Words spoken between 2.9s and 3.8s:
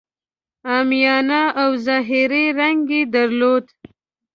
یې درلود.